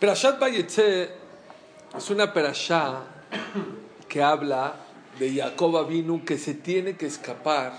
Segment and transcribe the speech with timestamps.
[0.00, 1.10] Perashat Bayetze
[1.94, 3.02] es una perashá
[4.08, 4.76] que habla
[5.18, 7.74] de Jacob Avinu que se tiene que escapar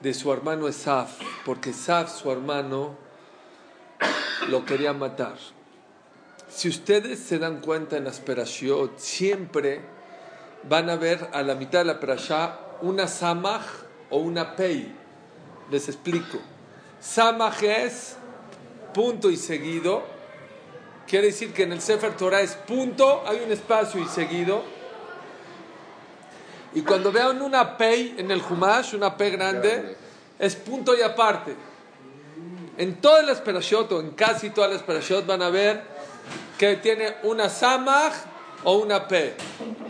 [0.00, 2.96] de su hermano Esaf, porque Esaf, su hermano,
[4.48, 5.36] lo quería matar.
[6.48, 9.82] Si ustedes se dan cuenta en las perashiot, siempre
[10.70, 13.66] van a ver a la mitad de la perashá una samach
[14.08, 14.90] o una pei.
[15.70, 16.38] Les explico.
[16.98, 18.16] Samach es
[18.94, 20.11] punto y seguido.
[21.06, 24.62] Quiere decir que en el Sefer Torah es punto, hay un espacio y seguido.
[26.74, 29.96] Y cuando vean una pei en el Humash, una P grande,
[30.38, 31.54] es punto y aparte.
[32.78, 35.82] En todas las perashot o en casi todas las perashot van a ver
[36.58, 38.14] que tiene una samach
[38.64, 39.34] o una p.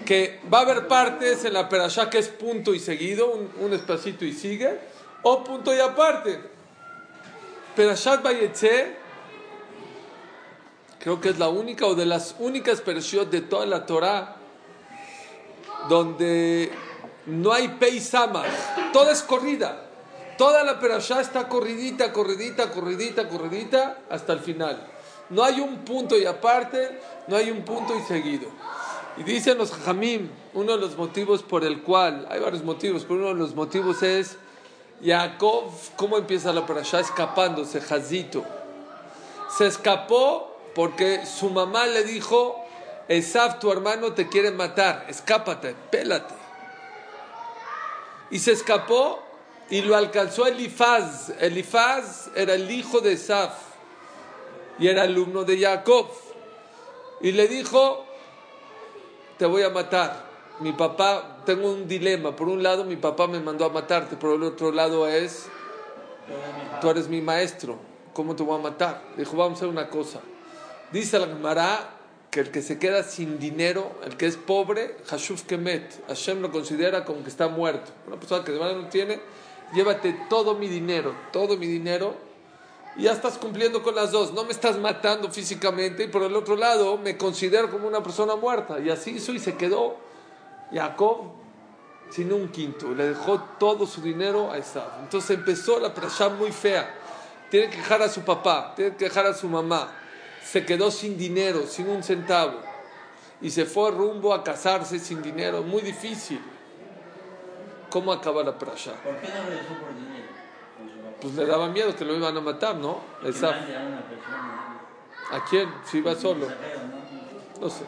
[0.04, 3.72] Que va a haber partes en la perashá que es punto y seguido, un, un
[3.72, 4.78] espacito y sigue,
[5.22, 6.40] o punto y aparte.
[7.76, 8.96] Perashat Bayetze,
[11.02, 14.36] creo que es la única o de las únicas perashot de toda la Torah
[15.88, 16.70] donde
[17.26, 18.46] no hay pe y samach,
[18.92, 19.88] toda es corrida.
[20.38, 24.88] Toda la perashá está corridita, corridita, corridita, corridita hasta el final.
[25.28, 28.48] No hay un punto y aparte, no hay un punto y seguido.
[29.16, 33.16] Y dicen los Jamim, uno de los motivos por el cual, hay varios motivos, pero
[33.16, 34.36] uno de los motivos es
[35.04, 35.64] Jacob,
[35.96, 37.00] ¿cómo empieza la parasha?
[37.00, 38.44] Escapándose, Jazito.
[39.56, 42.62] Se escapó porque su mamá le dijo,
[43.08, 46.34] Esaf, tu hermano te quiere matar, escápate, pélate.
[48.30, 49.22] Y se escapó
[49.68, 51.30] y lo alcanzó Elifaz.
[51.40, 53.52] Elifaz era el hijo de Esaf
[54.78, 56.08] y era alumno de Jacob.
[57.20, 58.04] Y le dijo,
[59.38, 60.30] te voy a matar.
[60.60, 62.34] Mi papá, tengo un dilema.
[62.34, 64.16] Por un lado, mi papá me mandó a matarte.
[64.16, 65.46] Por el otro lado es,
[66.80, 67.76] tú eres mi maestro.
[68.12, 69.02] ¿Cómo te voy a matar?
[69.16, 70.20] Dijo, vamos a hacer una cosa.
[70.92, 71.90] Dice la Gemara
[72.30, 76.50] que el que se queda sin dinero, el que es pobre, Hashuf Kemet, Hashem lo
[76.50, 77.92] considera como que está muerto.
[78.06, 79.20] Una persona que de verdad no tiene,
[79.74, 82.14] llévate todo mi dinero, todo mi dinero,
[82.96, 84.32] y ya estás cumpliendo con las dos.
[84.32, 88.36] No me estás matando físicamente, y por el otro lado me considero como una persona
[88.36, 88.78] muerta.
[88.80, 89.96] Y así hizo y se quedó
[90.72, 91.32] Jacob
[92.10, 92.94] sin un quinto.
[92.94, 95.00] Le dejó todo su dinero a Esaf.
[95.02, 96.94] Entonces empezó la presión muy fea.
[97.50, 99.98] Tiene que dejar a su papá, tiene que dejar a su mamá.
[100.44, 102.60] Se quedó sin dinero, sin un centavo.
[103.40, 105.62] Y se fue rumbo a casarse sin dinero.
[105.62, 106.40] Muy difícil.
[107.90, 108.92] ¿Cómo acaba la prasha?
[109.02, 110.28] ¿Por qué no regresó por dinero?
[111.20, 112.90] Pues le daba miedo que lo iban a matar, ¿no?
[112.90, 114.78] A una persona.
[115.30, 115.72] ¿A quién?
[115.84, 116.46] Si iba solo.
[117.60, 117.84] No sé.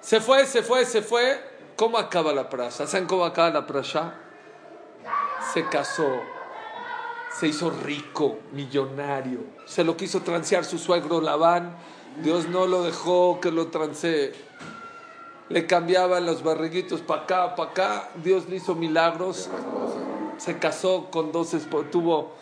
[0.00, 1.52] Se fue, se fue, se fue.
[1.76, 2.86] ¿Cómo acaba la prasha?
[2.86, 4.14] ¿Saben cómo acaba la prasha?
[5.52, 6.22] Se casó.
[7.38, 9.40] Se hizo rico, millonario.
[9.66, 11.76] Se lo quiso transear su suegro Labán.
[12.22, 14.32] Dios no lo dejó que lo transee.
[15.48, 18.08] Le cambiaban los barriguitos para acá, para acá.
[18.22, 19.48] Dios le hizo milagros.
[20.38, 21.90] Se casó con dos esposas.
[21.90, 22.32] Tuvo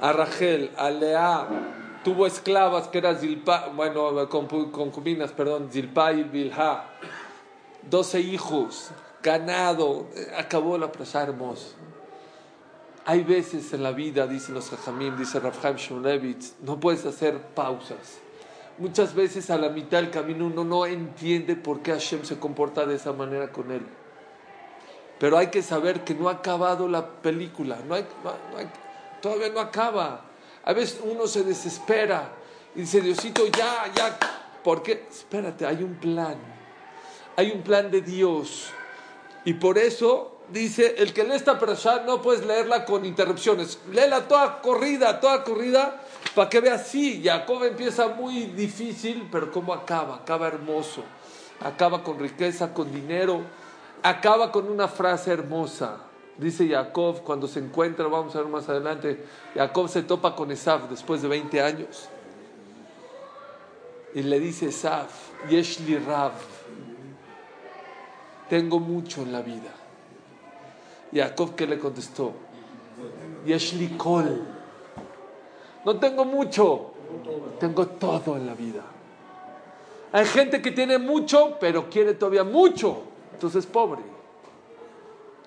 [0.00, 1.48] a Rachel, a Lea.
[2.04, 6.84] Tuvo esclavas que eran Zilpa, bueno, concu- concubinas, perdón, Zilpa y Bilha.
[7.82, 8.90] Doce hijos,
[9.22, 10.06] ganado.
[10.14, 11.68] Eh, Acabó la prasa hermosa.
[13.10, 18.20] Hay veces en la vida, dicen los Jajamim, dice Rafhaim Shmulevitz, no puedes hacer pausas.
[18.78, 22.86] Muchas veces a la mitad del camino uno no entiende por qué Hashem se comporta
[22.86, 23.84] de esa manera con él.
[25.18, 28.30] Pero hay que saber que no ha acabado la película, no hay, no
[29.20, 30.26] todavía no acaba.
[30.64, 32.30] A veces uno se desespera
[32.76, 34.16] y dice, Diosito, ya, ya,
[34.62, 35.08] ¿por qué?
[35.10, 36.36] Espérate, hay un plan,
[37.34, 38.70] hay un plan de Dios.
[39.44, 43.78] Y por eso dice, el que lee esta perashá no puedes leerla con interrupciones.
[43.92, 46.02] Léela toda corrida, toda corrida,
[46.34, 50.16] para que veas, sí, Jacob empieza muy difícil, pero ¿cómo acaba?
[50.16, 51.02] Acaba hermoso.
[51.60, 53.42] Acaba con riqueza, con dinero.
[54.02, 55.98] Acaba con una frase hermosa.
[56.38, 59.22] Dice Jacob, cuando se encuentra, vamos a ver más adelante,
[59.54, 62.08] Jacob se topa con Esaf después de 20 años.
[64.14, 65.10] Y le dice Esaf,
[65.50, 66.32] Yeshli Rav,
[68.48, 69.79] tengo mucho en la vida.
[71.12, 72.32] Jacob que le contestó,
[73.44, 74.46] Yeshli Kol,
[75.84, 76.92] no tengo mucho,
[77.58, 78.82] tengo todo en la vida.
[80.12, 83.02] Hay gente que tiene mucho, pero quiere todavía mucho,
[83.32, 84.02] entonces es pobre.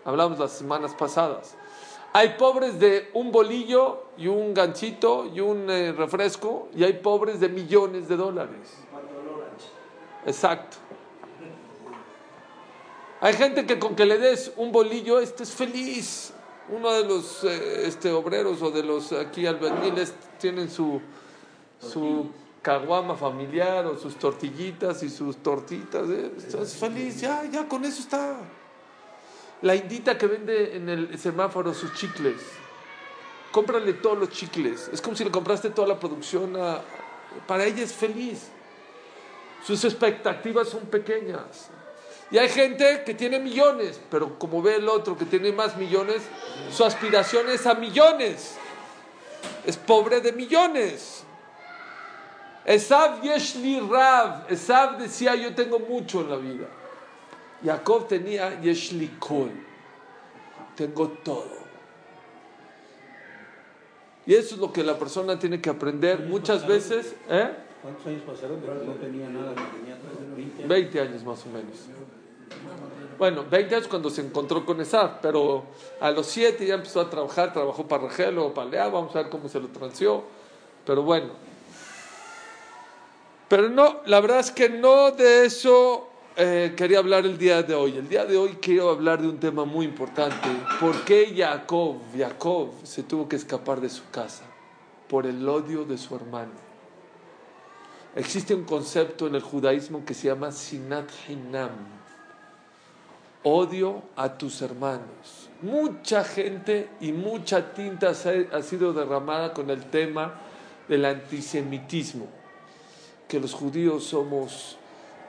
[0.06, 1.56] Hablamos las semanas pasadas.
[2.14, 7.40] Hay pobres de un bolillo y un ganchito y un eh, refresco, y hay pobres
[7.40, 8.78] de millones de dólares.
[10.26, 10.78] Exacto.
[13.24, 16.34] Hay gente que con que le des un bolillo, este es feliz.
[16.68, 21.00] Uno de los eh, este, obreros o de los aquí albañiles tienen su,
[21.80, 22.30] su
[22.62, 26.10] caguama familiar o sus tortillitas y sus tortitas.
[26.10, 26.34] ¿eh?
[26.38, 28.36] Estás feliz, ya, ya con eso está.
[29.62, 32.42] La indita que vende en el semáforo sus chicles,
[33.54, 34.90] cómprale todos los chicles.
[34.92, 36.58] Es como si le compraste toda la producción.
[37.48, 38.50] para ella es feliz.
[39.66, 41.70] Sus expectativas son pequeñas.
[42.32, 46.24] Y hay gente que tiene millones, pero como ve el otro que tiene más millones,
[46.72, 48.56] su aspiración es a millones.
[49.66, 51.24] Es pobre de millones.
[52.66, 54.46] Esav Yeshli Rav.
[54.50, 56.68] Esav decía: Yo tengo mucho en la vida.
[57.64, 59.52] Jacob tenía Yeshli Kol.
[60.76, 61.64] Tengo todo.
[64.26, 67.16] Y eso es lo que la persona tiene que aprender muchas veces.
[67.30, 67.52] ¿eh?
[67.82, 69.98] ¿Cuántos años pasaron de que no tenía nada, que tenía
[70.36, 71.90] 20 20 años más o menos.
[73.18, 75.64] Bueno, 20 años cuando se encontró con Esaf, pero
[76.00, 79.22] a los 7 ya empezó a trabajar, trabajó para Rachel o para Lea, vamos a
[79.22, 80.24] ver cómo se lo transió.
[80.86, 81.30] Pero bueno.
[83.48, 87.76] Pero no, la verdad es que no de eso eh, quería hablar el día de
[87.76, 87.98] hoy.
[87.98, 90.50] El día de hoy quiero hablar de un tema muy importante.
[90.80, 94.44] ¿Por qué Jacob, Jacob se tuvo que escapar de su casa?
[95.08, 96.52] Por el odio de su hermano.
[98.16, 101.72] Existe un concepto en el judaísmo que se llama sinat hinam,
[103.44, 105.50] odio a tus hermanos.
[105.62, 110.42] Mucha gente y mucha tinta ha sido derramada con el tema
[110.88, 112.28] del antisemitismo,
[113.28, 114.78] que los judíos somos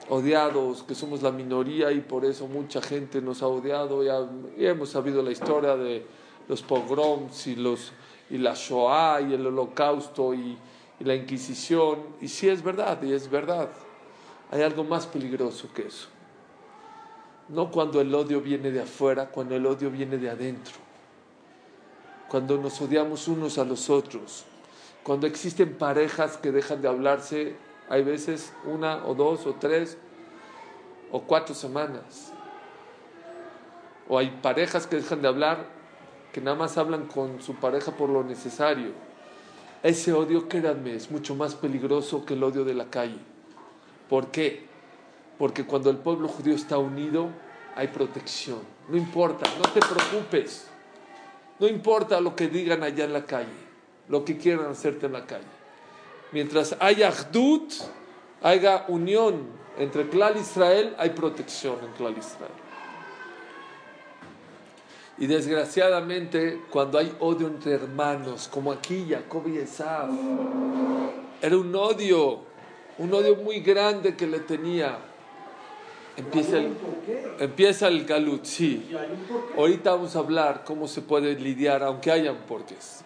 [0.09, 4.03] odiados, que somos la minoría y por eso mucha gente nos ha odiado.
[4.03, 4.27] Ya
[4.57, 6.05] hemos sabido la historia de
[6.47, 7.91] los pogroms y, los,
[8.29, 10.57] y la Shoah y el holocausto y,
[10.99, 11.99] y la Inquisición.
[12.21, 13.69] Y sí es verdad, y es verdad.
[14.51, 16.09] Hay algo más peligroso que eso.
[17.47, 20.73] No cuando el odio viene de afuera, cuando el odio viene de adentro.
[22.27, 24.45] Cuando nos odiamos unos a los otros.
[25.03, 27.55] Cuando existen parejas que dejan de hablarse,
[27.87, 29.97] hay veces una o dos o tres
[31.11, 32.33] o cuatro semanas.
[34.09, 35.67] O hay parejas que dejan de hablar,
[36.33, 38.91] que nada más hablan con su pareja por lo necesario.
[39.83, 43.19] Ese odio, créanme, es mucho más peligroso que el odio de la calle.
[44.09, 44.64] ¿Por qué?
[45.37, 47.29] Porque cuando el pueblo judío está unido,
[47.75, 48.59] hay protección.
[48.87, 50.67] No importa, no te preocupes.
[51.59, 53.47] No importa lo que digan allá en la calle,
[54.09, 55.45] lo que quieran hacerte en la calle.
[56.31, 57.71] Mientras haya Ahdut,
[58.41, 59.47] haya unión
[59.77, 62.51] entre Clal Israel, hay protección en Clal Israel.
[65.17, 70.09] Y desgraciadamente, cuando hay odio entre hermanos, como aquí Jacob y Esav,
[71.41, 72.41] era un odio,
[72.97, 74.97] un odio muy grande que le tenía.
[76.17, 76.77] Empieza el,
[77.39, 78.89] empieza el galut, sí.
[79.57, 83.03] Ahorita vamos a hablar cómo se puede lidiar, aunque hayan porqués.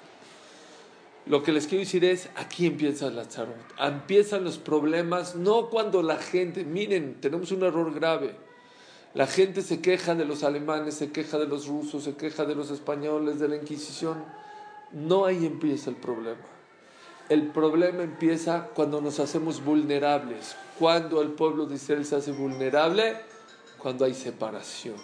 [1.26, 3.56] Lo que les quiero decir es, aquí empieza la zarot.
[3.80, 8.36] Empiezan los problemas, no cuando la gente, miren, tenemos un error grave.
[9.14, 12.56] La gente se queja de los alemanes, se queja de los rusos, se queja de
[12.56, 14.24] los españoles, de la Inquisición.
[14.92, 16.59] No ahí empieza el problema.
[17.30, 20.56] El problema empieza cuando nos hacemos vulnerables.
[20.80, 23.22] Cuando el pueblo de Israel se hace vulnerable,
[23.78, 24.96] cuando hay separación.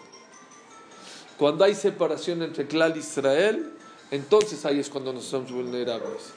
[1.37, 3.73] Cuando hay separación entre Clal y Israel,
[4.09, 6.33] entonces ahí es cuando nos somos vulnerables.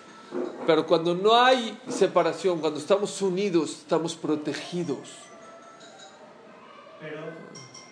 [0.66, 5.08] Pero cuando no hay separación, cuando estamos unidos, estamos protegidos.
[7.00, 7.22] Pero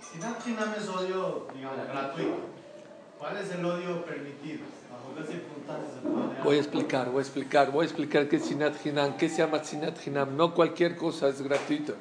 [0.03, 1.47] si Sinam es odio,
[1.89, 2.56] gratuito.
[3.19, 4.61] ¿Cuál es el odio permitido?
[4.91, 8.37] ¿Bajo qué circunstancias se puede Voy a explicar, voy a explicar, voy a explicar qué
[8.37, 10.37] es Sinat Hinam, qué se llama Sinat Hinam.
[10.37, 11.95] No cualquier cosa es gratuita.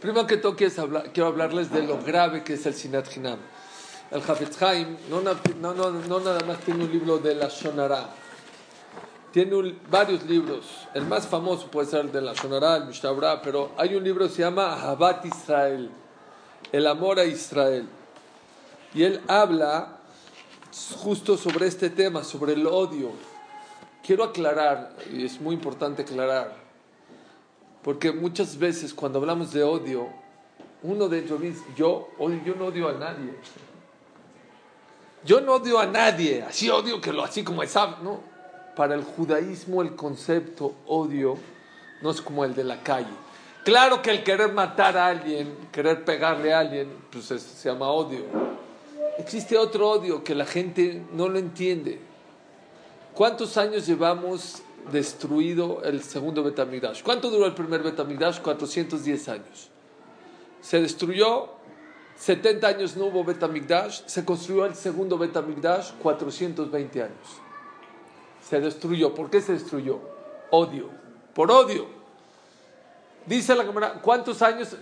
[0.00, 3.38] Primero que todo quiero, hablar, quiero hablarles de lo grave que es el Sinat Hinam.
[4.10, 4.60] El Hafetz
[5.10, 8.10] no, no, no, no nada más tiene un libro de la Shonara,
[9.32, 10.86] tiene un- varios libros.
[10.94, 14.26] El más famoso puede ser el de la Shonara, el Mishnah pero hay un libro
[14.28, 15.90] que se llama Ahabat Israel,
[16.70, 17.88] el amor a Israel.
[18.94, 19.98] Y él habla
[21.02, 23.10] justo sobre este tema, sobre el odio.
[24.04, 26.54] Quiero aclarar, y es muy importante aclarar,
[27.82, 30.08] porque muchas veces cuando hablamos de odio,
[30.82, 33.34] uno de ellos dice, yo, odio, yo no odio a nadie.
[35.24, 38.20] Yo no odio a nadie, así odio que lo así como esa, no.
[38.76, 41.38] Para el judaísmo el concepto odio
[42.02, 43.14] no es como el de la calle.
[43.64, 47.88] Claro que el querer matar a alguien, querer pegarle a alguien, pues es- se llama
[47.88, 48.24] odio.
[49.18, 52.00] Existe otro odio que la gente no lo entiende.
[53.14, 57.02] ¿Cuántos años llevamos destruido el segundo Betamigdash?
[57.02, 58.40] ¿Cuánto duró el primer Betamigdash?
[58.40, 59.70] 410 años.
[60.60, 61.50] Se destruyó,
[62.16, 67.28] 70 años no hubo Betamigdash, se construyó el segundo Betamigdash, 420 años.
[68.42, 69.14] Se destruyó.
[69.14, 70.00] ¿Por qué se destruyó?
[70.50, 70.90] Odio.
[71.34, 71.86] por odio.
[73.26, 74.76] Dice la cámara, ¿cuántos años?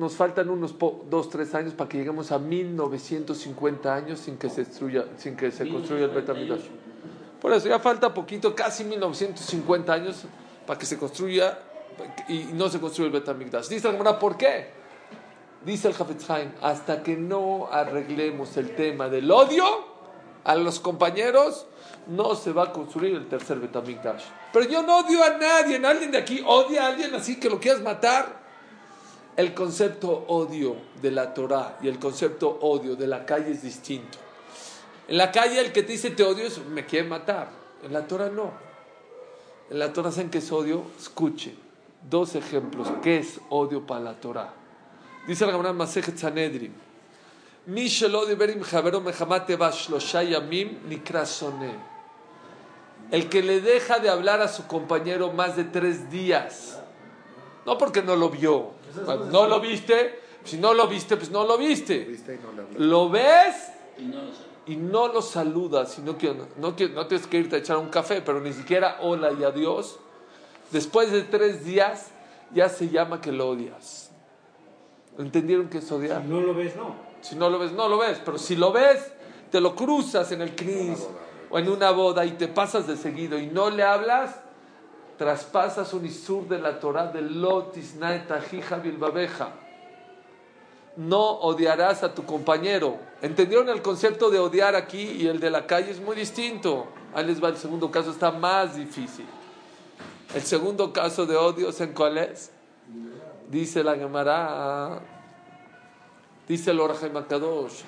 [0.00, 4.48] Nos faltan unos po- dos, tres años para que lleguemos a 1950 años sin que
[4.48, 6.62] se, destruya, sin que se construya el Betamigdash.
[7.38, 10.24] Por eso ya falta poquito, casi 1950 años
[10.66, 11.58] para que se construya
[12.28, 13.68] y no se construya el Betamigdash.
[13.68, 14.68] Dice la cámara, ¿por qué?
[15.66, 19.64] Dice el Hafetz Haim, hasta que no arreglemos el tema del odio
[20.44, 21.66] a los compañeros,
[22.06, 24.24] no se va a construir el tercer Betamigdash.
[24.50, 27.60] Pero yo no odio a nadie, alguien de aquí odia a alguien así que lo
[27.60, 28.39] quieras matar.
[29.40, 34.18] El concepto odio de la Torah y el concepto odio de la calle es distinto.
[35.08, 37.48] En la calle el que te dice te odio es me quiere matar.
[37.82, 38.52] En la Torah no.
[39.70, 40.82] En la Torah saben que es odio.
[41.00, 41.56] Escuchen
[42.06, 42.86] dos ejemplos.
[43.02, 44.52] ¿Qué es odio para la Torah?
[45.26, 46.74] Dice la Gemara Masejet Sanedrin.
[47.64, 47.88] Mi
[48.36, 51.76] berim javero mechamate yamim nikrasone.
[53.10, 56.79] El que le deja de hablar a su compañero más de tres días
[57.70, 58.70] no porque no lo vio.
[59.30, 62.00] No lo viste, si no lo viste, pues no lo viste.
[62.00, 62.80] Viste y no le hablaste.
[62.84, 64.42] Lo ves Y no lo sé.
[64.66, 66.74] y no lo saludas, sino que no, no
[67.06, 70.00] tienes que irte a echar un café, pero ni siquiera hola y adiós.
[70.72, 72.08] Después de tres días
[72.52, 74.10] ya se llama que lo odias.
[75.16, 76.22] ¿Entendieron que es odiar?
[76.22, 76.96] Si no lo ves, no.
[77.20, 79.12] Si no lo ves, no lo ves, pero si lo ves,
[79.52, 81.06] te lo cruzas en el CNIS
[81.50, 84.40] o en una boda y te pasas de seguido y no le hablas,
[85.20, 89.52] traspasas un isur de la Torah de Lotis Naetahija Bilbabeja.
[90.96, 92.96] No odiarás a tu compañero.
[93.20, 95.90] ¿Entendieron el concepto de odiar aquí y el de la calle?
[95.90, 96.86] Es muy distinto.
[97.12, 99.26] Ahí les va el segundo caso, está más difícil.
[100.34, 102.50] El segundo caso de odio, ¿saben cuál es?
[103.50, 105.02] Dice la Gemara,
[106.48, 107.82] dice el Orajem Akadosh,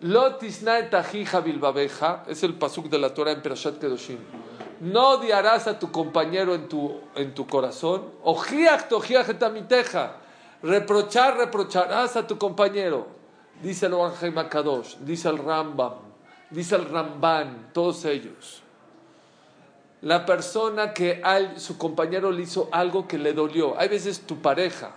[0.00, 4.18] Lo tisna et ajija bilbabeja, es el pasuk de la Torah en Perashat Kedoshim.
[4.80, 8.04] No odiarás a tu compañero en tu, en tu corazón.
[8.22, 10.16] Ojiach tojiach et amiteja.
[10.62, 13.06] Reprochar, reprocharás a tu compañero.
[13.62, 15.94] Dice el Orajem Akadosh, dice el Rambam,
[16.50, 18.62] dice el Ramban, todos ellos.
[20.02, 21.20] La persona que
[21.56, 23.78] su compañero le hizo algo que le dolió.
[23.78, 24.92] Hay veces tu pareja,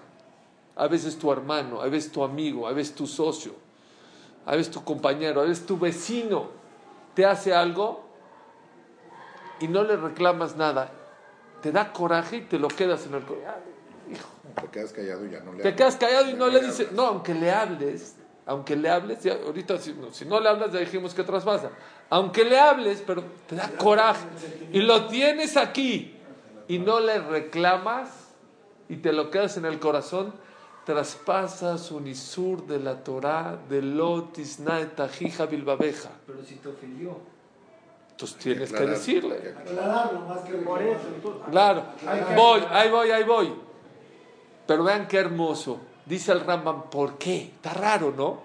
[0.75, 3.55] a veces tu hermano, a veces tu amigo, a veces tu socio,
[4.45, 6.49] a veces tu compañero, a veces tu vecino
[7.15, 8.00] te hace algo
[9.61, 10.91] y no le reclamas nada.
[11.61, 13.61] Te da coraje y te lo quedas en el corazón.
[14.55, 15.75] Te quedas callado y ya no le Te hablas.
[15.77, 18.15] quedas callado y Ya no le dices, no, aunque le hables,
[18.45, 21.69] aunque le hables, ya, ahorita si no, si no le hablas ya dijimos que traspasa,
[22.09, 24.25] aunque le hables, pero te da coraje
[24.73, 26.17] y lo tienes aquí
[26.67, 28.09] y no le reclamas
[28.89, 30.33] y te lo quedas en el corazón,
[30.85, 36.09] traspasas un isur de la Torah de Lotis Naetahija Bilbabeja.
[36.25, 37.17] Pero si te ofendió.
[38.21, 39.35] Entonces tienes que Aclarar, decirle.
[39.35, 39.89] hay que aclarar.
[39.89, 41.41] Aclararlo más que Por eso, entonces.
[41.49, 41.83] Claro,
[42.35, 43.53] voy, ahí voy, ahí voy.
[44.67, 45.79] Pero vean qué hermoso.
[46.05, 47.51] Dice el Rambam, ¿por qué?
[47.55, 48.39] Está raro, ¿no?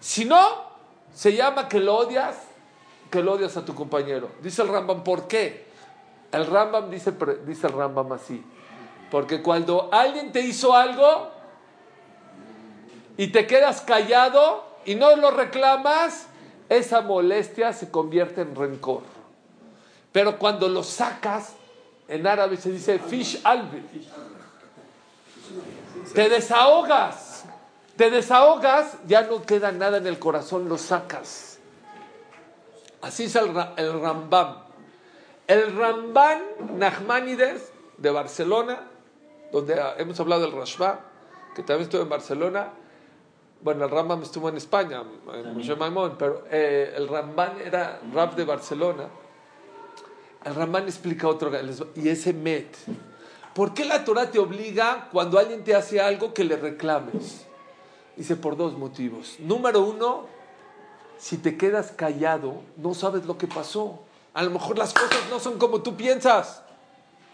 [0.00, 0.40] Si no,
[1.12, 2.36] se llama que lo odias,
[3.10, 4.28] que lo odias a tu compañero.
[4.42, 5.66] Dice el Rambam, ¿por qué?
[6.30, 7.12] El Rambam dice,
[7.46, 8.44] dice el Rambam así.
[9.10, 11.30] Porque cuando alguien te hizo algo
[13.16, 16.28] y te quedas callado y no lo reclamas,
[16.68, 19.15] esa molestia se convierte en rencor.
[20.16, 21.52] Pero cuando lo sacas,
[22.08, 23.82] en árabe se dice fish albi.
[26.14, 27.44] Te desahogas.
[27.98, 31.58] Te desahogas, ya no queda nada en el corazón, lo sacas.
[33.02, 34.56] Así es el, el Rambam.
[35.46, 36.40] El Ramban
[36.78, 38.86] Nachmanides de Barcelona,
[39.52, 40.98] donde ah, hemos hablado del Rashba,
[41.54, 42.68] que también estuvo en Barcelona.
[43.60, 45.02] Bueno, el Rambam estuvo en España,
[45.34, 49.08] en Moshe Maimón, pero eh, el Ramban era rap de Barcelona.
[50.46, 51.50] El Ramban explica otro,
[51.96, 52.76] y ese Met.
[53.52, 57.44] ¿Por qué la Torah te obliga cuando alguien te hace algo que le reclames?
[58.16, 59.40] Dice por dos motivos.
[59.40, 60.26] Número uno,
[61.18, 63.98] si te quedas callado, no sabes lo que pasó.
[64.34, 66.62] A lo mejor las cosas no son como tú piensas.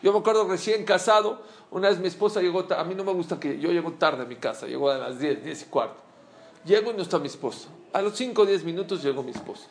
[0.02, 3.38] Yo me acuerdo recién casado, una vez mi esposa llegó, a mí no me gusta
[3.38, 6.00] que yo llego tarde a mi casa, llego a las 10, 10 y cuarto.
[6.64, 7.68] Llego y no está mi esposa.
[7.92, 9.66] A los 5 o 10 minutos llegó mi esposa.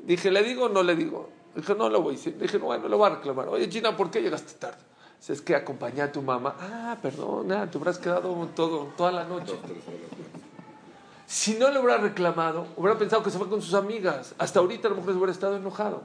[0.00, 1.30] Dije, ¿le digo o no le digo?
[1.54, 2.36] Dije, no lo voy a decir.
[2.38, 3.48] Dije, no, bueno, lo voy a reclamar.
[3.48, 4.78] Oye, Gina, ¿por qué llegaste tarde?
[5.18, 6.56] Dice, es que acompañé a tu mamá.
[6.60, 9.54] Ah, perdona, te habrás quedado todo, toda la noche.
[11.26, 14.34] Si no le hubiera reclamado, hubiera pensado que se fue con sus amigas.
[14.38, 16.02] Hasta ahorita a lo mejor se hubiera estado enojado.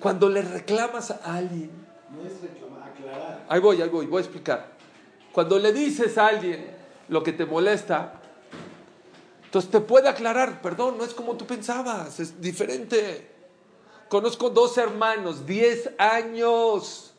[0.00, 1.70] Cuando le reclamas a alguien,
[2.14, 3.44] No es reclamar, aclarar.
[3.48, 4.72] ahí voy, ahí voy, voy a explicar.
[5.32, 6.70] Cuando le dices a alguien
[7.08, 8.20] lo que te molesta,
[9.44, 13.33] entonces te puede aclarar, perdón, no es como tú pensabas, es diferente.
[14.14, 17.12] Conozco dos hermanos, 10 años,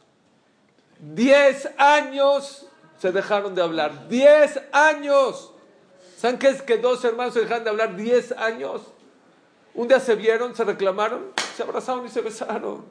[0.97, 2.67] Diez años
[2.99, 4.07] se dejaron de hablar.
[4.07, 5.51] Diez años.
[6.15, 8.81] ¿Saben qué es que dos hermanos se dejan de hablar diez años?
[9.73, 12.85] Un día se vieron, se reclamaron, se abrazaron y se besaron.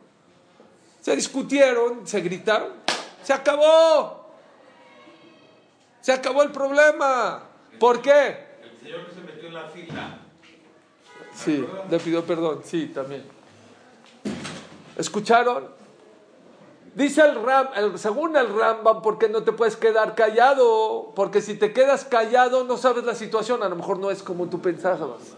[1.01, 2.73] Se discutieron, se gritaron.
[3.23, 4.29] Se acabó.
[6.03, 7.45] Se acabó el problema.
[7.81, 8.49] ¿Por qué?
[8.63, 10.19] El señor que se metió en la fila.
[11.35, 12.61] Sí, le pidió perdón.
[12.67, 13.44] Sí, también.
[14.97, 15.69] ¿Escucharon?
[16.95, 21.13] Dice el Ram, según el Rambam, ¿por qué no te puedes quedar callado?
[21.17, 24.47] Porque si te quedas callado no sabes la situación, a lo mejor no es como
[24.49, 25.35] tú pensabas.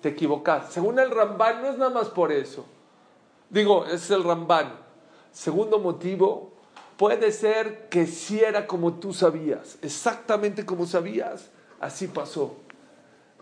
[0.00, 0.72] Te equivocas.
[0.72, 2.64] Según el Ramban no es nada más por eso.
[3.50, 4.72] Digo, es el Ramban.
[5.30, 6.52] Segundo motivo,
[6.96, 12.56] puede ser que si era como tú sabías, exactamente como sabías, así pasó.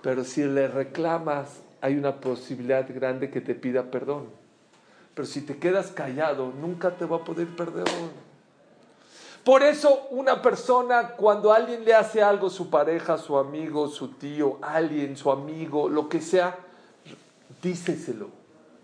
[0.02, 4.41] Pero si le reclamas, hay una posibilidad grande que te pida perdón.
[5.14, 7.85] Pero si te quedas callado, nunca te va a poder perder.
[9.45, 14.59] Por eso una persona, cuando alguien le hace algo, su pareja, su amigo, su tío,
[14.62, 16.57] alguien, su amigo, lo que sea,
[17.61, 18.28] díceselo.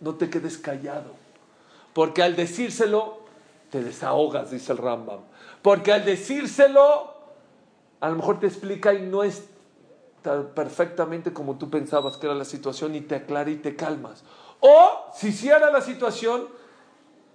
[0.01, 1.13] No te quedes callado.
[1.93, 3.21] Porque al decírselo,
[3.71, 5.21] te desahogas, dice el Rambam.
[5.63, 7.15] Porque al decírselo,
[8.01, 9.45] a lo mejor te explica y no es
[10.23, 14.25] tan perfectamente como tú pensabas que era la situación y te aclara y te calmas.
[14.61, 16.49] O si era la situación,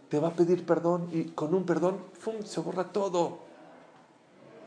[0.10, 3.40] te va a pedir perdón y con un perdón, ¡fum!, se borra todo.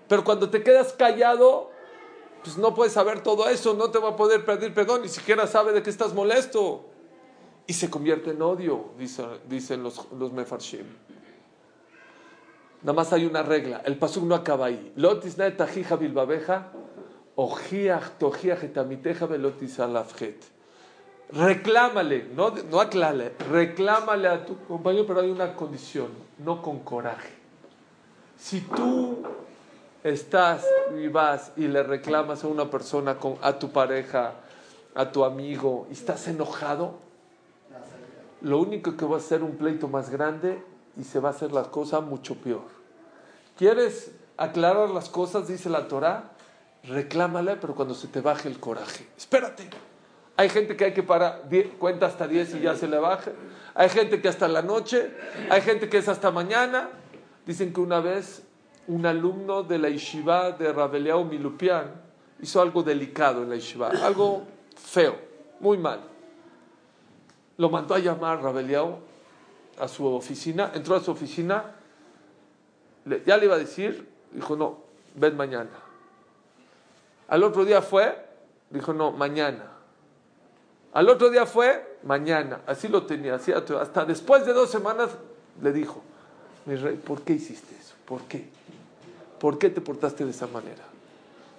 [0.09, 1.71] Pero cuando te quedas callado,
[2.43, 5.47] pues no puedes saber todo eso, no te va a poder pedir perdón, ni siquiera
[5.47, 6.85] sabe de qué estás molesto.
[7.67, 10.87] Y se convierte en odio, dice- dicen los, mefarshim.
[12.83, 14.93] Nada más hay una regla, el pasuk no acaba ahí.
[14.97, 16.71] Lotis na tajija bilbabeja,
[17.35, 20.45] ojiach tojiach etamiteja velotis alafjet.
[21.31, 22.85] Reclámale, no, no
[23.51, 27.31] reclámale a tu compañero, pero hay una condición, no con coraje.
[28.39, 29.25] Si tú
[30.05, 30.65] estás
[30.97, 34.35] y vas y le reclamas a una persona, a tu pareja,
[34.95, 36.95] a tu amigo, y estás enojado,
[38.43, 40.63] lo único que va a ser un pleito más grande
[40.97, 42.77] y se va a hacer la cosa mucho peor.
[43.59, 45.49] ¿Quieres aclarar las cosas?
[45.49, 46.31] Dice la Torah,
[46.85, 49.09] reclámale, pero cuando se te baje el coraje.
[49.17, 49.69] Espérate.
[50.37, 51.45] Hay gente que hay que parar,
[51.79, 53.33] cuenta hasta 10 y ya se le baja.
[53.75, 55.11] Hay gente que hasta la noche.
[55.49, 56.91] Hay gente que es hasta mañana.
[57.47, 58.43] Dicen que una vez
[58.89, 61.91] un alumno de la yeshiva de Rabeliao Milupian
[62.41, 64.45] hizo algo delicado en la yeshiva, algo
[64.77, 65.17] feo,
[65.61, 66.01] muy mal.
[67.57, 68.99] Lo mandó a llamar Rabeliao
[69.81, 71.75] a su oficina, entró a su oficina,
[73.25, 74.79] ya le iba a decir, dijo, no,
[75.15, 75.71] ven mañana.
[77.29, 78.17] Al otro día fue,
[78.71, 79.76] dijo, no, mañana.
[80.97, 82.63] Al otro día fue, mañana.
[82.67, 85.11] Así lo tenía, hasta después de dos semanas
[85.61, 86.01] le dijo,
[86.65, 87.93] mi rey, ¿por qué hiciste eso?
[88.07, 88.49] ¿Por qué?
[89.39, 90.83] ¿Por qué te portaste de esa manera?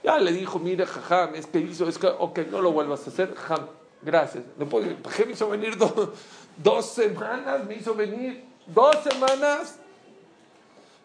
[0.04, 3.12] Ya le dijo, mira, jajam, es que hizo, es que, ok, no lo vuelvas a
[3.12, 3.68] hacer, jam,
[4.02, 4.44] gracias.
[4.58, 6.14] ¿Le puedo- ¿Para qué me hizo venir do-
[6.58, 7.64] dos semanas?
[7.66, 9.78] Me hizo venir dos semanas.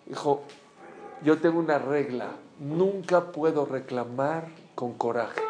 [0.07, 0.43] Dijo,
[1.23, 2.29] yo tengo una regla,
[2.61, 5.43] nunca puedo reclamar con coraje.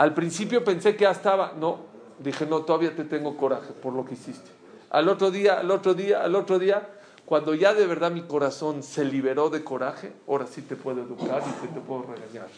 [0.00, 1.80] Al principio pensé que ya estaba, no,
[2.20, 4.50] dije, no, todavía te tengo coraje por lo que hiciste.
[4.88, 6.88] Al otro día, al otro día, al otro día,
[7.26, 11.42] cuando ya de verdad mi corazón se liberó de coraje, ahora sí te puedo educar
[11.46, 12.48] y te, te puedo regañar.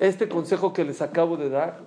[0.00, 1.78] Este consejo que les acabo de dar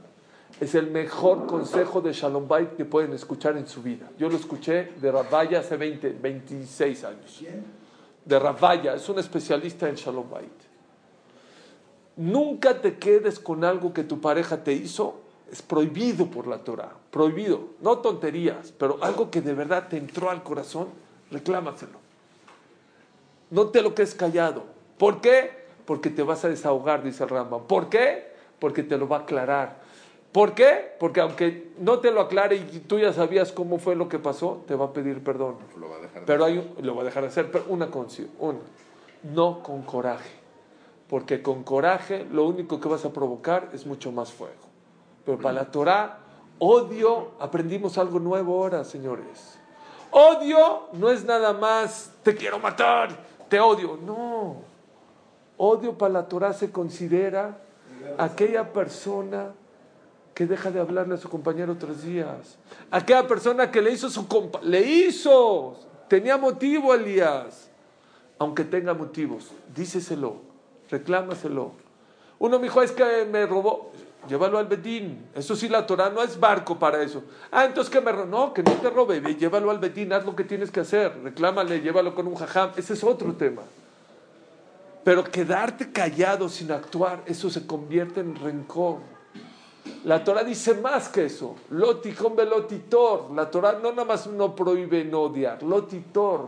[0.62, 4.10] es el mejor consejo de Shalom Bait que pueden escuchar en su vida.
[4.18, 7.44] Yo lo escuché de Rabaya hace 20, 26 años.
[8.24, 10.73] De Rabaya, es un especialista en Shalom Bait.
[12.16, 15.20] Nunca te quedes con algo que tu pareja te hizo.
[15.52, 16.92] Es prohibido por la Torah.
[17.12, 17.62] Prohibido.
[17.82, 20.88] No tonterías, pero algo que de verdad te entró al corazón,
[21.32, 22.00] reclámaselo.
[23.50, 24.64] No te lo quedes callado.
[24.98, 25.52] ¿Por qué?
[25.86, 27.64] Porque te vas a desahogar, dice el Rambam.
[27.68, 28.32] ¿Por qué?
[28.60, 29.82] Porque te lo va a aclarar.
[30.32, 30.96] ¿Por qué?
[31.00, 34.64] Porque aunque no te lo aclare y tú ya sabías cómo fue lo que pasó,
[34.68, 35.58] te va a pedir perdón.
[35.78, 36.26] Lo va a dejar.
[36.26, 38.58] Pero hay un- lo va a dejar de hacer, pero una condición, una,
[39.32, 40.32] no con coraje,
[41.14, 44.64] porque con coraje lo único que vas a provocar es mucho más fuego.
[45.24, 46.18] Pero para la Torah,
[46.58, 49.60] odio, aprendimos algo nuevo ahora, señores.
[50.10, 53.16] Odio no es nada más, te quiero matar,
[53.48, 54.56] te odio, no.
[55.56, 57.60] Odio para la Torah se considera
[58.18, 59.52] aquella persona
[60.34, 62.58] que deja de hablarle a su compañero tres días.
[62.90, 65.76] Aquella persona que le hizo su compa, le hizo,
[66.08, 67.70] tenía motivo Elías,
[68.40, 70.53] aunque tenga motivos, díceselo,
[70.94, 71.72] reclámaselo.
[72.40, 73.92] Uno me dijo, es que me robó,
[74.28, 75.28] llévalo al Bedín.
[75.36, 77.24] Eso sí, la Torah no es barco para eso.
[77.52, 80.36] Ah, entonces que me ro- No, que no te robe, llévalo al Bedín, haz lo
[80.36, 82.72] que tienes que hacer, reclámale, llévalo con un jajam.
[82.76, 83.62] Ese es otro tema.
[85.04, 89.00] Pero quedarte callado sin actuar, eso se convierte en rencor.
[90.06, 91.56] La Torah dice más que eso.
[91.70, 93.32] Loticón velotitor.
[93.36, 95.62] La Torah no nada más no prohíbe no odiar.
[95.62, 96.48] Lotitor.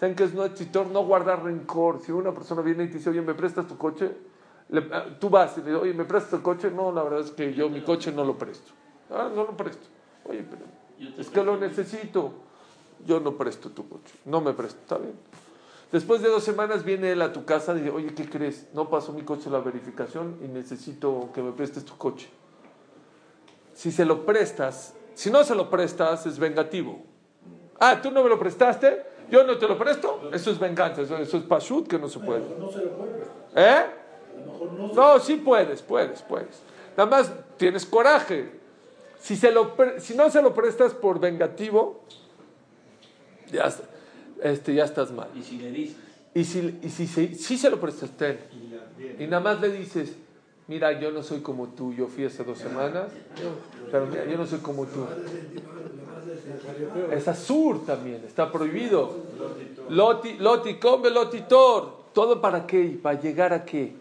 [0.00, 0.86] ¿Saben qué es no titor?
[0.86, 2.00] No guardar rencor.
[2.00, 4.10] Si una persona viene y te dice, oye, ¿me prestas tu coche?
[4.70, 6.70] Le- ah, tú vas y le dices, oye, ¿me prestas el coche?
[6.70, 8.72] No, la verdad es que yo mi coche no lo presto.
[9.10, 9.86] Ah, no lo presto.
[10.24, 10.62] Oye, pero
[11.18, 12.32] es que lo necesito.
[13.06, 14.14] Yo no presto tu coche.
[14.24, 14.78] No me presto.
[14.80, 15.12] Está bien.
[15.92, 18.68] Después de dos semanas viene él a tu casa y dice, oye, ¿qué crees?
[18.72, 22.30] No pasó mi coche la verificación y necesito que me prestes tu coche.
[23.74, 27.02] Si se lo prestas, si no se lo prestas, es vengativo.
[27.78, 30.30] Ah, tú no me lo prestaste, yo no te lo presto.
[30.32, 32.42] Eso es venganza, eso, eso es pashut que no se puede.
[32.58, 33.36] No se lo puede prestar.
[33.54, 33.86] ¿Eh?
[33.86, 36.60] A lo mejor no se No, sí puedes, puedes, puedes.
[36.96, 38.58] Nada más tienes coraje.
[39.20, 42.02] Si, se lo, pre- si no se lo prestas por vengativo,
[43.52, 43.84] ya, est-
[44.42, 45.28] este, ya estás mal.
[45.34, 45.96] Y si le dices,
[46.32, 48.38] Y si, y si, se- si se lo prestas, ten.
[49.18, 50.14] Y nada más le dices,
[50.68, 53.10] mira, yo no soy como tú, yo fui hace dos semanas,
[53.90, 55.04] pero mira, yo no soy como tú.
[57.10, 59.10] Es azur también, está prohibido.
[59.88, 62.00] Loti, loti, come, lotitor.
[62.12, 62.98] ¿Todo para qué?
[63.02, 63.94] ¿Para llegar a qué?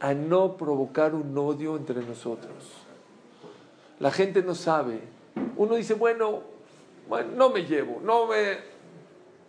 [0.00, 2.54] A no provocar un odio entre nosotros.
[3.98, 5.00] La gente no sabe.
[5.56, 6.40] Uno dice, bueno,
[7.08, 8.70] bueno no me llevo, no me...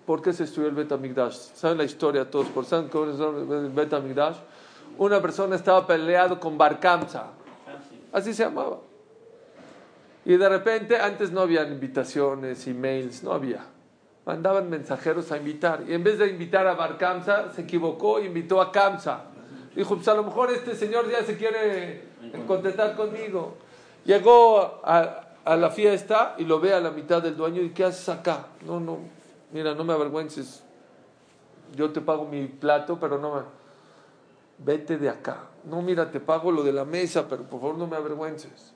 [0.05, 1.36] ¿Por qué se estudió el Betamigdash?
[1.53, 2.47] ¿Saben la historia todos?
[2.47, 4.36] ¿Por es el Betamigdash?
[4.97, 7.27] Una persona estaba peleado con Barkamsa.
[8.12, 8.79] Así se llamaba.
[10.25, 13.65] Y de repente, antes no habían invitaciones, emails, no había.
[14.25, 15.84] Mandaban mensajeros a invitar.
[15.88, 19.25] Y en vez de invitar a Barkamsa, se equivocó e invitó a Kamsa.
[19.75, 22.03] Dijo, pues a lo mejor este señor ya se quiere
[22.45, 23.55] contentar conmigo.
[24.05, 27.86] Llegó a, a la fiesta y lo ve a la mitad del dueño y ¿qué
[27.86, 28.47] haces acá?
[28.65, 28.99] No, no,
[29.51, 30.63] mira, no me avergüences.
[31.75, 33.41] Yo te pago mi plato, pero no me...
[34.63, 35.45] Vete de acá.
[35.63, 38.73] No, mira, te pago lo de la mesa, pero por favor no me avergüences.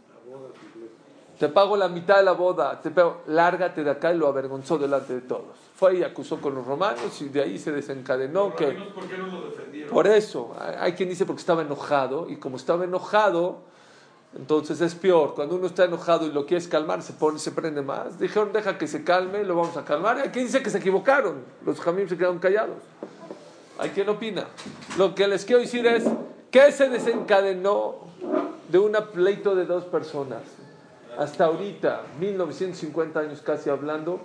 [1.39, 4.77] Te pago la mitad de la boda, te pago, lárgate de acá y lo avergonzó
[4.77, 5.57] delante de todos.
[5.75, 8.67] Fue y acusó con los romanos y de ahí se desencadenó que...
[8.67, 9.91] ¿Por qué no lo defendieron?
[9.91, 13.59] Por eso, hay quien dice porque estaba enojado y como estaba enojado,
[14.37, 15.33] entonces es peor.
[15.35, 18.17] Cuando uno está enojado y lo quieres calmar, se pone, se prende más.
[18.17, 20.21] Dijeron, deja que se calme, lo vamos a calmar.
[20.25, 22.77] Y quien dice que se equivocaron, los jamim se quedaron callados.
[23.77, 24.47] Hay quien opina.
[24.97, 26.05] Lo que les quiero decir es
[26.49, 27.95] que se desencadenó
[28.69, 30.41] de un pleito de dos personas.
[31.17, 34.19] Hasta ahorita, 1950 años casi hablando,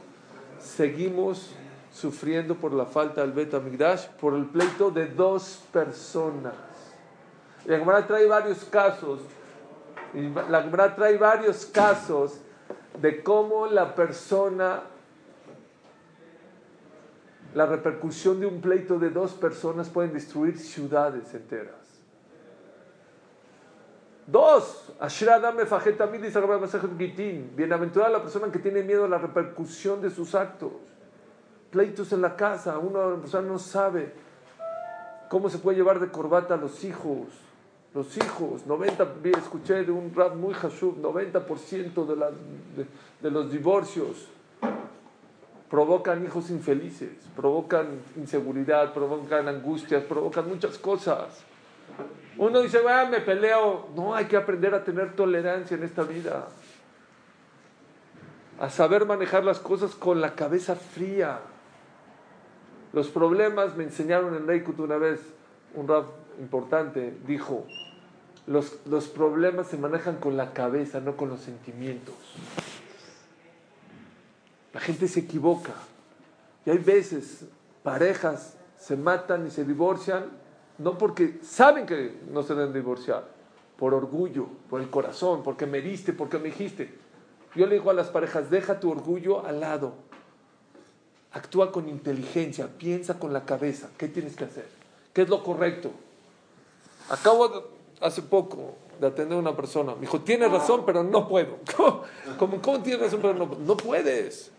[0.59, 1.55] seguimos
[1.93, 6.55] sufriendo por la falta del Bet Amigdash, por el pleito de dos personas.
[7.67, 9.21] La Gemara trae varios casos,
[10.49, 12.41] la Gemara trae varios casos
[13.01, 14.83] de cómo la persona,
[17.55, 21.80] la repercusión de un pleito de dos personas pueden destruir ciudades enteras.
[24.31, 24.93] Dos.
[27.57, 30.73] Bienaventurada la persona que tiene miedo a la repercusión de sus actos.
[31.71, 34.13] Pleitos en la casa, una persona no sabe
[35.29, 37.29] cómo se puede llevar de corbata a los hijos.
[37.95, 42.33] Los hijos, 90, vi- escuché de un rap muy hashub, 90% de, las-
[42.77, 42.87] de,
[43.21, 44.29] de los divorcios
[45.69, 51.45] provocan hijos infelices, provocan inseguridad, provocan angustias, provocan muchas cosas.
[52.41, 53.91] Uno dice, "Ah, me peleo.
[53.95, 56.49] No, hay que aprender a tener tolerancia en esta vida.
[58.59, 61.41] A saber manejar las cosas con la cabeza fría.
[62.95, 65.21] Los problemas me enseñaron en Reikut una vez,
[65.75, 66.07] un rap
[66.39, 67.67] importante, dijo,
[68.47, 72.15] los, los problemas se manejan con la cabeza, no con los sentimientos.
[74.73, 75.75] La gente se equivoca.
[76.65, 77.45] Y hay veces
[77.83, 80.40] parejas se matan y se divorcian,
[80.83, 83.25] no porque saben que no se deben divorciar,
[83.77, 86.93] por orgullo, por el corazón, porque me diste, porque me dijiste.
[87.55, 89.93] Yo le digo a las parejas, deja tu orgullo al lado.
[91.33, 93.89] Actúa con inteligencia, piensa con la cabeza.
[93.97, 94.69] ¿Qué tienes que hacer?
[95.13, 95.91] ¿Qué es lo correcto?
[97.09, 97.63] Acabo de-
[98.01, 99.95] hace poco de atender a una persona.
[99.95, 101.57] Me dijo, tienes razón, pero no puedo.
[101.77, 102.03] ¿Cómo,
[102.39, 104.51] ¿Cómo, cómo tienes razón, pero no, no puedes?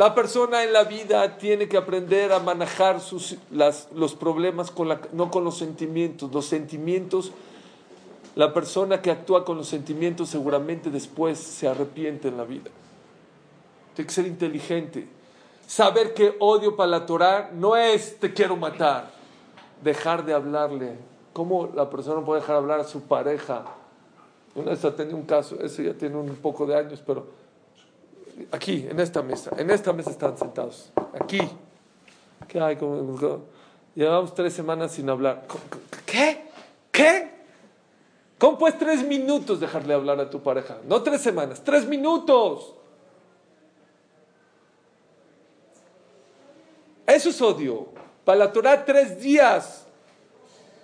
[0.00, 3.02] La persona en la vida tiene que aprender a manejar
[3.50, 4.72] los problemas
[5.12, 6.32] no con los sentimientos.
[6.32, 7.32] Los sentimientos,
[8.34, 12.70] la persona que actúa con los sentimientos seguramente después se arrepiente en la vida.
[13.94, 15.06] Tiene que ser inteligente.
[15.66, 19.10] Saber que odio para la Torah no es te quiero matar.
[19.84, 20.96] Dejar de hablarle
[21.34, 23.66] ¿Cómo la persona puede dejar hablar a su pareja?
[24.54, 27.26] Una vez atendí un caso, ese ya tiene un poco de años, pero
[28.50, 31.40] aquí, en esta mesa, en esta mesa están sentados, aquí.
[32.48, 32.76] ¿Qué hay?
[33.94, 35.46] Llevamos tres semanas sin hablar.
[36.04, 36.48] ¿Qué?
[36.90, 37.30] ¿Qué?
[38.38, 40.78] ¿Cómo puedes tres minutos dejarle hablar a tu pareja?
[40.86, 42.74] No tres semanas, tres minutos.
[47.06, 47.88] Eso es odio.
[48.24, 49.86] Para la Torah, tres días.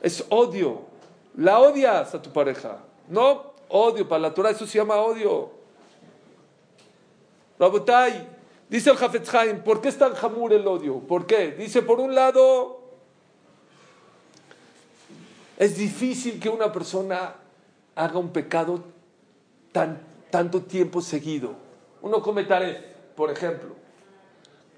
[0.02, 0.82] Es odio.
[1.36, 2.78] La odias a tu pareja.
[3.08, 4.08] No odio.
[4.08, 5.55] Para la Torah, eso se llama odio.
[7.58, 8.28] Rabotai,
[8.68, 11.00] dice el Jafetz Haim, ¿por qué es tan jamur el odio?
[11.00, 11.52] ¿Por qué?
[11.52, 12.80] Dice, por un lado,
[15.56, 17.34] es difícil que una persona
[17.94, 18.84] haga un pecado
[19.72, 21.54] tan, tanto tiempo seguido.
[22.02, 22.78] Uno come taref,
[23.14, 23.74] por ejemplo.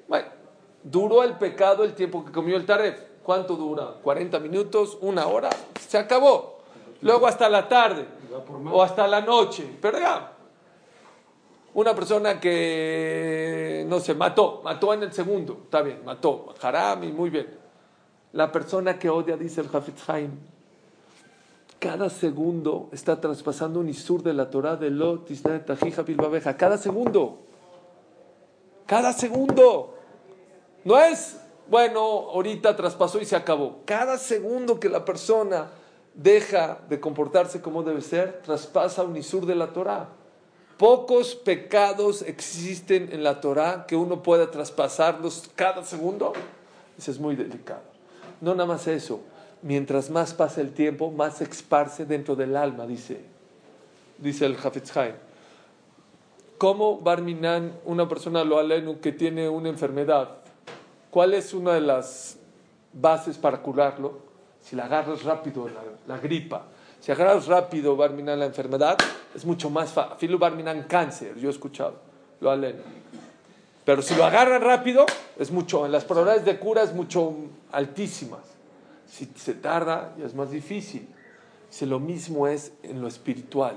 [0.06, 0.28] Bueno,
[0.82, 2.98] duró el pecado el tiempo que comió el taref.
[3.22, 4.00] ¿Cuánto dura?
[4.02, 4.96] ¿40 minutos?
[5.02, 5.50] ¿Una hora?
[5.86, 6.60] Se acabó.
[7.02, 8.06] Luego hasta la tarde
[8.70, 9.68] o hasta la noche.
[9.82, 10.32] Pero ya.
[11.78, 15.60] Una persona que, no sé, mató, mató en el segundo.
[15.62, 16.52] Está bien, mató.
[16.60, 17.56] Harami, muy bien.
[18.32, 20.32] La persona que odia, dice el Hafez Haim,
[21.78, 25.28] cada segundo está traspasando un isur de la Torah de Lot,
[25.64, 26.56] Tajija, Bilbabeja.
[26.56, 27.42] Cada segundo.
[28.84, 29.94] Cada segundo.
[30.82, 33.82] No es, bueno, ahorita traspasó y se acabó.
[33.84, 35.70] Cada segundo que la persona
[36.12, 40.17] deja de comportarse como debe ser, traspasa un isur de la Torah.
[40.78, 46.32] Pocos pecados existen en la Torah que uno pueda traspasarlos cada segundo.
[46.96, 47.82] Eso es muy delicado.
[48.40, 49.20] No nada más eso.
[49.60, 53.20] Mientras más pasa el tiempo, más se esparce dentro del alma, dice,
[54.18, 55.14] dice el Hafetz Haim.
[56.58, 60.28] ¿Cómo Barminan, una persona lo alenu que tiene una enfermedad,
[61.10, 62.38] cuál es una de las
[62.92, 64.20] bases para curarlo?
[64.60, 66.66] Si la agarras rápido, la, la gripa.
[67.08, 68.98] Si agarras rápido Barminan la enfermedad,
[69.34, 70.18] es mucho más fácil.
[70.18, 71.94] Filo Barminan cáncer, yo he escuchado,
[72.38, 72.82] lo alenu.
[73.82, 75.06] Pero si lo agarran rápido,
[75.38, 77.34] es mucho, en las probabilidades de cura es mucho
[77.72, 78.42] altísimas.
[79.06, 81.08] Si se tarda, ya es más difícil.
[81.70, 83.76] Si lo mismo es en lo espiritual.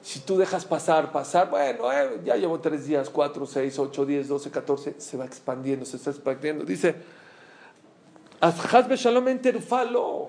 [0.00, 4.28] Si tú dejas pasar, pasar, bueno, eh, ya llevo tres días, cuatro, seis, ocho, diez,
[4.28, 6.64] doce, catorce, se va expandiendo, se está expandiendo.
[6.64, 7.19] Dice.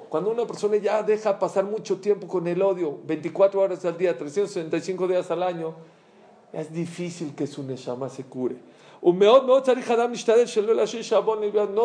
[0.09, 4.17] Cuando una persona ya deja pasar mucho tiempo con el odio, 24 horas al día,
[4.17, 5.75] 365 días al año,
[6.51, 8.57] es difícil que su neshama se cure.
[9.01, 9.21] No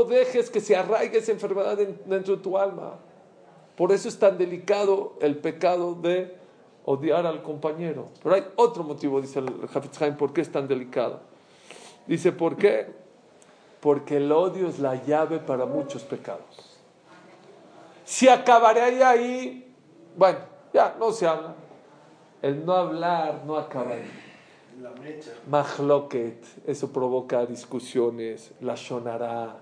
[0.05, 2.99] dejes que se arraigue esa enfermedad dentro de tu alma.
[3.77, 6.35] Por eso es tan delicado el pecado de
[6.85, 8.09] odiar al compañero.
[8.23, 11.21] Pero hay otro motivo, dice el Hafizhaim, por qué es tan delicado.
[12.07, 13.06] Dice, ¿por qué?
[13.81, 16.79] Porque el odio es la llave para muchos pecados.
[18.05, 19.75] Si acabaré ahí,
[20.17, 20.39] bueno,
[20.73, 21.55] ya no se habla.
[22.41, 24.11] El no hablar no acaba ahí.
[24.81, 25.33] La mecha.
[25.49, 29.57] Mahloket, eso provoca discusiones, la shonara,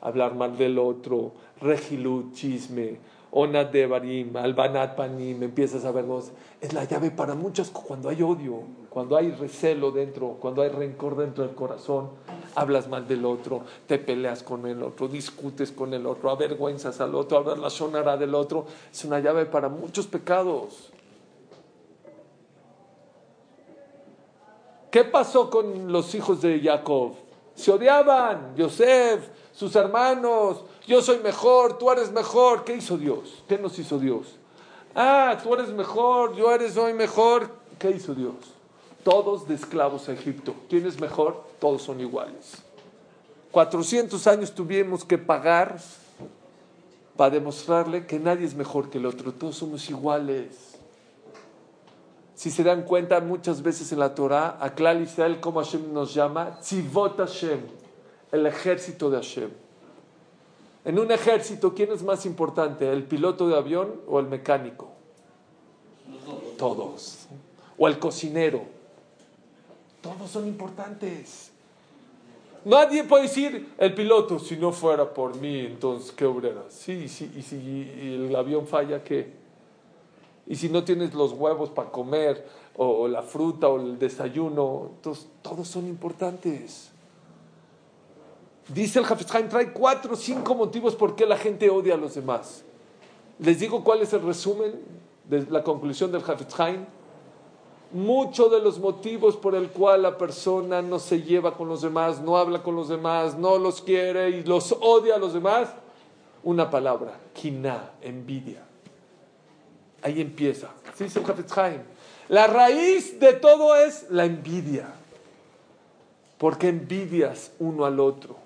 [0.00, 2.98] hablar mal del otro, regilut, chisme,
[3.30, 6.32] onat devarim, albanat panim, empiezas a verlos.
[6.60, 8.62] Es la llave para muchas cuando hay odio,
[8.94, 12.10] cuando hay recelo dentro, cuando hay rencor dentro del corazón,
[12.54, 17.12] hablas mal del otro, te peleas con el otro, discutes con el otro, avergüenzas al
[17.16, 18.66] otro, hablas la shonara del otro.
[18.92, 20.92] Es una llave para muchos pecados.
[24.92, 27.14] ¿Qué pasó con los hijos de Jacob?
[27.56, 32.62] Se odiaban, Yosef, sus hermanos, yo soy mejor, tú eres mejor.
[32.62, 33.42] ¿Qué hizo Dios?
[33.48, 34.36] ¿Qué nos hizo Dios?
[34.94, 37.50] Ah, tú eres mejor, yo eres hoy mejor.
[37.76, 38.54] ¿Qué hizo Dios?
[39.04, 40.54] Todos de esclavos a Egipto.
[40.68, 41.44] ¿Quién es mejor?
[41.60, 42.62] Todos son iguales.
[43.52, 45.78] 400 años tuvimos que pagar
[47.16, 49.32] para demostrarle que nadie es mejor que el otro.
[49.32, 50.74] Todos somos iguales.
[52.34, 56.12] Si se dan cuenta, muchas veces en la Torah, a Klal Israel, como Hashem nos
[56.12, 57.60] llama, Tzivot Hashem,
[58.32, 59.50] el ejército de Hashem.
[60.84, 64.88] En un ejército, ¿quién es más importante, el piloto de avión o el mecánico?
[66.58, 67.26] Todos.
[67.78, 68.62] O el cocinero.
[70.04, 71.50] Todos son importantes.
[72.66, 76.64] Nadie puede decir, el piloto, si no fuera por mí, entonces, ¿qué obrera?
[76.68, 79.32] Sí, sí, y si el avión falla, ¿qué?
[80.46, 85.26] Y si no tienes los huevos para comer, o, la fruta, o el desayuno, entonces
[85.40, 86.90] todos son importantes.
[88.68, 91.96] Dice el Hafez Haim, trae cuatro o cinco motivos por qué la gente odia a
[91.96, 92.62] los demás.
[93.38, 94.82] Les digo cuál es el resumen
[95.30, 96.84] de la conclusión del Hafez Haim.
[97.92, 102.20] Muchos de los motivos por el cual la persona no se lleva con los demás,
[102.20, 105.68] no habla con los demás, no los quiere y los odia a los demás,
[106.42, 108.62] una palabra, quina, envidia.
[110.02, 110.68] Ahí empieza.
[110.94, 111.06] Sí.
[112.28, 114.88] La raíz de todo es la envidia.
[116.38, 118.36] Porque envidias uno al otro.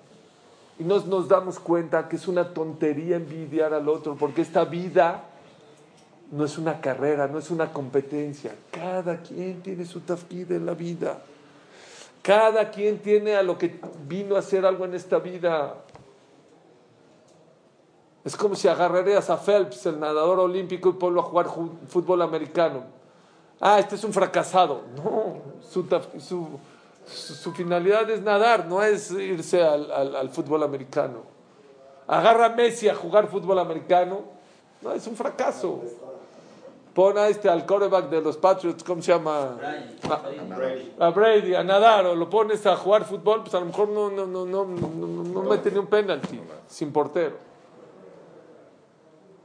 [0.79, 5.28] Y nos, nos damos cuenta que es una tontería envidiar al otro, porque esta vida
[6.31, 8.53] no es una carrera, no es una competencia.
[8.71, 11.19] Cada quien tiene su tafkid en la vida.
[12.21, 15.75] Cada quien tiene a lo que vino a hacer algo en esta vida.
[18.23, 22.21] Es como si agarrarías a Phelps, el nadador olímpico, y ponlo a jugar ju- fútbol
[22.21, 22.83] americano.
[23.61, 24.83] Ah, este es un fracasado.
[24.95, 25.37] No,
[27.07, 31.23] su, finalidad es nadar, no es irse al, al- al fútbol americano.
[32.07, 34.21] Agarra a Messi a jugar fútbol americano.
[34.81, 35.81] No, es un fracaso.
[36.99, 39.57] Pon a este al quarterback de los Patriots, ¿cómo se llama?
[40.99, 43.87] A, a Brady, a nadar, o lo pones a jugar fútbol, pues a lo mejor
[43.87, 47.37] no, no, no, no, no mete ni un penalti, sin portero.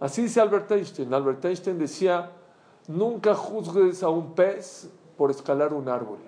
[0.00, 1.14] Así dice Albert Einstein.
[1.14, 2.32] Albert Einstein decía,
[2.88, 6.18] nunca juzgues a un pez por escalar un árbol.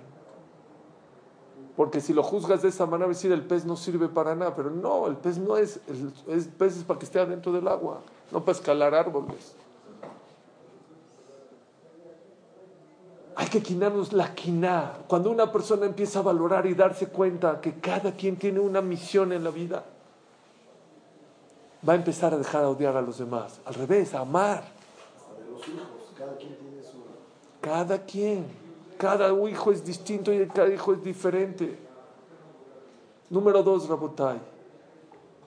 [1.75, 4.55] Porque si lo juzgas de esa manera, decir el pez no sirve para nada.
[4.55, 7.67] Pero no, el pez no es, el, el pez es para que esté adentro del
[7.67, 7.99] agua,
[8.31, 9.57] no para escalar árboles.
[13.39, 14.95] Hay que quinarnos la quina.
[15.07, 19.31] Cuando una persona empieza a valorar y darse cuenta que cada quien tiene una misión
[19.31, 19.85] en la vida,
[21.87, 23.61] va a empezar a dejar de odiar a los demás.
[23.67, 24.65] Al revés, a amar.
[27.61, 28.47] Cada quien.
[28.97, 31.79] Cada hijo es distinto y cada hijo es diferente.
[33.29, 34.41] Número dos, Rabotai.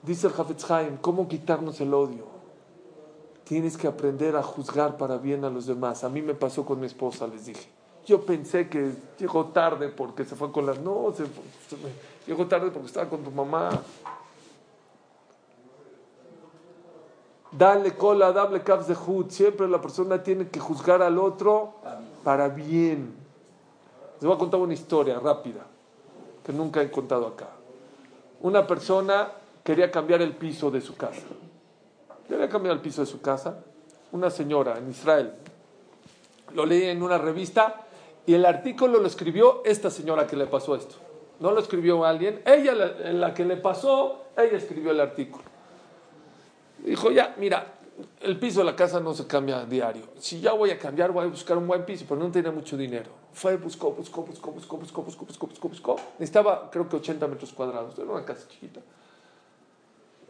[0.02, 2.24] Dice el Hafetz Haim, ¿cómo quitarnos el odio?
[3.42, 6.04] Tienes que aprender a juzgar para bien a los demás.
[6.04, 7.79] A mí me pasó con mi esposa, les dije.
[8.10, 10.80] Yo pensé que llegó tarde porque se fue con las...
[10.80, 11.14] No,
[12.26, 13.70] llegó tarde porque estaba con tu mamá.
[17.52, 19.30] Dale cola, dale caps de hud.
[19.30, 21.74] Siempre la persona tiene que juzgar al otro
[22.24, 23.14] para bien.
[24.14, 25.64] Les voy a contar una historia rápida
[26.44, 27.50] que nunca he contado acá.
[28.40, 29.28] Una persona
[29.62, 31.22] quería cambiar el piso de su casa.
[32.26, 33.62] Quería cambiar el piso de su casa.
[34.10, 35.32] Una señora en Israel.
[36.54, 37.86] Lo leí en una revista
[38.26, 40.96] y el artículo lo escribió esta señora que le pasó esto.
[41.40, 42.42] No lo escribió alguien.
[42.44, 45.44] Ella, la, la que le pasó, ella escribió el artículo.
[46.84, 47.74] Dijo, ya, mira,
[48.20, 50.04] el piso de la casa no se cambia diario.
[50.18, 52.76] Si ya voy a cambiar, voy a buscar un buen piso, pero no tenía mucho
[52.76, 53.10] dinero.
[53.32, 55.96] Fue, buscó, buscó, buscó, buscó, buscó, buscó, buscó, buscó, buscó.
[56.18, 57.98] Necesitaba, creo que 80 metros cuadrados.
[57.98, 58.80] Era una casa chiquita.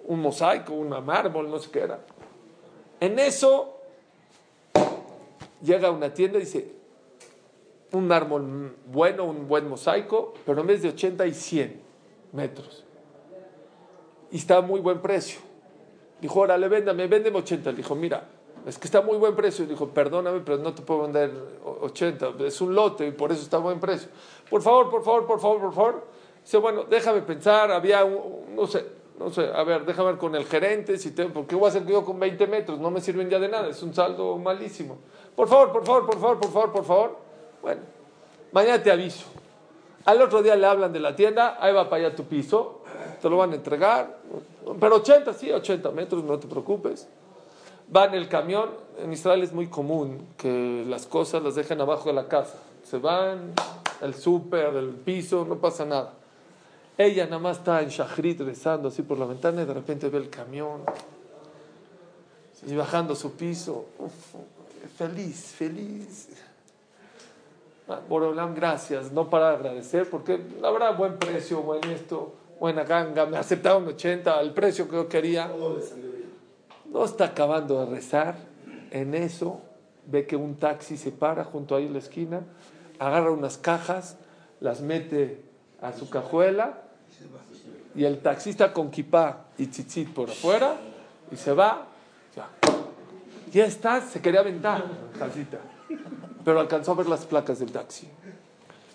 [0.05, 2.01] Un mosaico, una mármol, no sé qué era.
[3.01, 3.77] En eso,
[5.63, 6.80] llega a una tienda y dice,
[7.93, 11.81] un mármol bueno, un buen mosaico, pero en vez de 80 y 100
[12.33, 12.85] metros.
[14.31, 15.41] Y está a muy buen precio.
[16.21, 17.71] Dijo, órale, véndame, véndeme 80.
[17.71, 18.29] Le dijo, mira,
[18.67, 19.67] es que está a muy buen precio.
[19.67, 21.33] Dijo, perdóname, pero no te puedo vender
[21.65, 22.35] 80.
[22.41, 24.09] Es un lote y por eso está a buen precio.
[24.49, 26.07] Por favor, por favor, por favor, por favor.
[26.43, 27.73] Dice, bueno, déjame pensar.
[27.73, 28.87] Había, un, no sé,
[29.19, 30.99] no sé, a ver, déjame ver con el gerente.
[30.99, 32.79] Si te, porque voy a hacer yo con 20 metros?
[32.79, 33.69] No me sirven ya de nada.
[33.69, 34.99] Es un saldo malísimo.
[35.35, 37.30] Por favor, por favor, por favor, por favor, por favor.
[37.63, 37.83] Bueno,
[38.53, 39.27] mañana te aviso.
[40.05, 42.83] Al otro día le hablan de la tienda, ahí va para allá tu piso,
[43.21, 44.19] te lo van a entregar,
[44.79, 47.07] pero 80, sí, 80 metros, no te preocupes.
[47.95, 52.09] Va en el camión, en Israel es muy común que las cosas las dejen abajo
[52.09, 52.57] de la casa.
[52.85, 53.53] Se van,
[54.01, 56.15] el súper, el piso, no pasa nada.
[56.97, 60.19] Ella nada más está en Shachrit rezando así por la ventana y de repente ve
[60.19, 60.83] el camión
[62.67, 63.87] y bajando su piso.
[64.97, 66.29] Feliz, feliz.
[68.09, 73.37] Borolam, gracias, no para agradecer, porque la verdad, buen precio, buen esto, buena ganga, me
[73.37, 75.51] aceptaron 80 al precio que yo quería.
[76.87, 78.37] No está acabando de rezar,
[78.91, 79.61] en eso
[80.07, 82.43] ve que un taxi se para junto ahí en la esquina,
[82.99, 84.17] agarra unas cajas,
[84.61, 85.43] las mete
[85.81, 86.83] a su cajuela
[87.95, 90.77] y el taxista con kipá y tzitzit por afuera
[91.33, 91.87] y se va.
[92.37, 92.49] Ya,
[93.53, 94.85] ya está, se quería aventar,
[95.19, 95.59] taxista
[96.45, 98.09] pero alcanzó a ver las placas del taxi.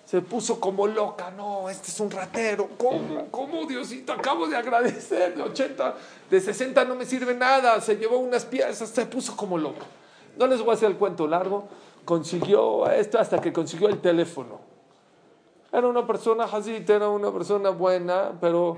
[0.05, 2.69] Se puso como loca, no, este es un ratero.
[2.77, 3.27] ¿Cómo?
[3.31, 4.13] ¿Cómo, Diosito?
[4.13, 5.95] Acabo de agradecer, de 80,
[6.29, 7.81] de 60 no me sirve nada.
[7.81, 9.85] Se llevó unas piezas, se puso como loca.
[10.37, 11.67] No les voy a hacer el cuento largo.
[12.05, 14.59] Consiguió esto hasta que consiguió el teléfono.
[15.71, 18.77] Era una persona Hazit, era una persona buena, pero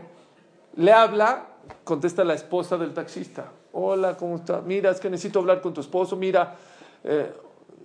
[0.77, 1.45] le habla,
[1.83, 3.51] contesta la esposa del taxista.
[3.73, 4.61] Hola, ¿cómo está?
[4.61, 6.15] Mira, es que necesito hablar con tu esposo.
[6.15, 6.55] Mira,
[7.03, 7.31] eh,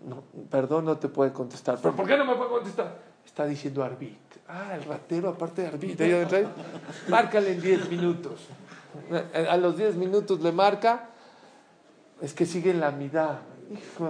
[0.07, 1.78] no, perdón, no te puede contestar.
[1.80, 2.98] ¿Pero por qué no me puede contestar?
[3.24, 4.18] Está diciendo Arbit.
[4.48, 6.00] Ah, el ratero, aparte de Arbit.
[7.09, 8.40] Márcale en 10 minutos.
[9.48, 11.09] A los 10 minutos le marca.
[12.20, 13.38] Es que sigue en la mitad.
[13.70, 14.09] Hijo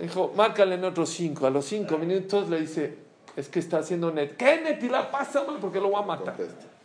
[0.00, 1.46] Dijo, márcale en otros cinco.
[1.46, 2.98] A los cinco minutos le dice,
[3.34, 4.36] es que está haciendo net.
[4.36, 4.82] ¿Qué net?
[4.82, 6.36] Y la pasa porque lo va a matar.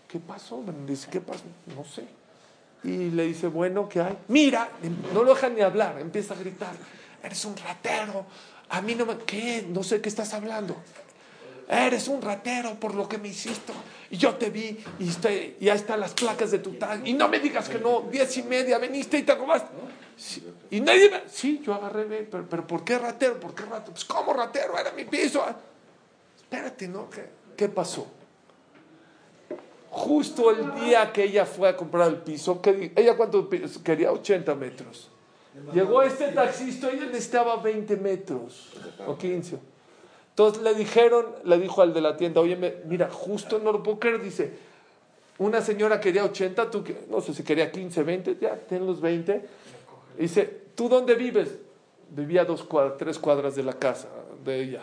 [0.07, 0.63] ¿Qué pasó?
[0.85, 1.43] Dice, ¿qué pasó?
[1.75, 2.05] No sé.
[2.83, 4.17] Y le dice, bueno, ¿qué hay?
[4.27, 4.69] Mira,
[5.13, 6.73] no lo deja ni hablar, empieza a gritar,
[7.23, 8.25] eres un ratero,
[8.69, 9.17] a mí no me...
[9.19, 9.65] ¿Qué?
[9.67, 10.75] No sé qué estás hablando.
[11.67, 13.73] Eres un ratero por lo que me hiciste.
[14.09, 15.09] Y yo te vi y
[15.59, 17.05] y ahí están las placas de tu tag.
[17.07, 19.69] Y no me digas que no, diez y media, veniste y te robaste.
[20.17, 21.21] Sí, Y nadie me...
[21.29, 23.39] Sí, yo agarré, pero, pero ¿por qué ratero?
[23.39, 23.91] ¿Por qué ratero?
[23.91, 24.77] Pues ¿cómo ratero?
[24.77, 25.43] Era mi piso.
[26.37, 27.09] Espérate, ¿no?
[27.09, 28.07] ¿Qué, qué pasó?
[29.89, 32.61] Justo el día que ella fue a comprar el piso,
[32.95, 33.49] ella cuánto
[33.83, 35.09] quería 80 metros.
[35.73, 38.69] Llegó este taxista y él necesitaba 20 metros
[39.05, 39.59] o 15.
[40.29, 43.99] Entonces le dijeron, le dijo al de la tienda, oye, mira, justo no lo puedo
[43.99, 44.53] creer, dice,
[45.37, 49.41] una señora quería 80, tú no sé si quería 15, 20, ya, ten los 20.
[50.17, 51.57] Dice, ¿tú dónde vives?
[52.09, 54.07] Vivía dos cuadras, tres cuadras de la casa
[54.45, 54.81] de ella.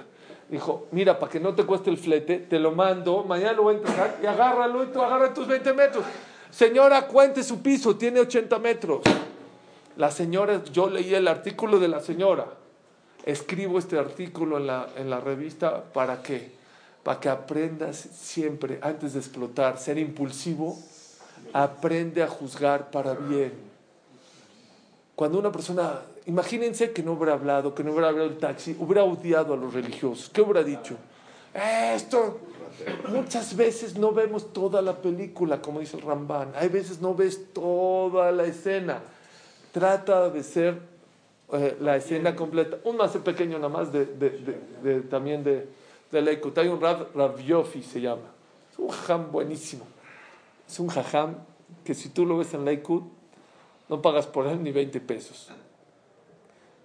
[0.51, 3.77] Dijo, mira, para que no te cueste el flete, te lo mando, mañana lo voy
[3.77, 6.05] a entregar y agárralo y tú agarra tus 20 metros.
[6.51, 9.01] Señora, cuente su piso, tiene 80 metros.
[9.99, 12.47] La señora, yo leí el artículo de la señora.
[13.27, 16.53] Escribo este artículo en la, en la revista para qué?
[17.03, 20.79] Para que aprendas siempre, antes de explotar, ser impulsivo,
[21.53, 23.55] aprende a juzgar para bien.
[25.17, 29.03] Cuando una persona, imagínense que no hubiera hablado, que no hubiera hablado el taxi, hubiera
[29.03, 30.31] odiado a los religiosos.
[30.31, 30.95] ¿Qué hubiera dicho?
[31.53, 32.39] Esto,
[33.09, 36.53] muchas veces no vemos toda la película, como dice el Ramban.
[36.55, 39.03] Hay veces no ves toda la escena.
[39.79, 40.81] Trata de ser
[41.53, 42.79] eh, la escena completa.
[42.83, 44.07] Un más pequeño nada más de,
[45.09, 45.69] también de,
[46.11, 46.59] de Leikut.
[46.59, 48.25] Hay un Rav, Rav Yofi se llama.
[48.73, 49.87] Es un jajam buenísimo.
[50.67, 51.37] Es un jajam
[51.85, 53.05] que si tú lo ves en Leikut,
[53.89, 55.49] no pagas por él ni 20 pesos.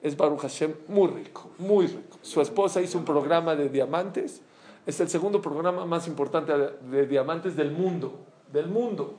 [0.04, 2.20] Es Baruch Hashem muy rico, muy rico.
[2.22, 4.42] Su esposa hizo un programa de diamantes.
[4.86, 8.20] Es el segundo programa más importante de diamantes del mundo.
[8.52, 9.16] Del mundo.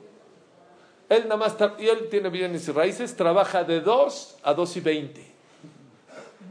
[1.09, 4.79] Él nada más, y él tiene bienes y raíces, trabaja de 2 a 2 y
[4.79, 5.25] 20.